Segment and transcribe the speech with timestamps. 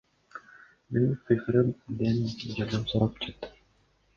[0.95, 3.57] Мен кыйкырып, элден жардам сурап жаттым.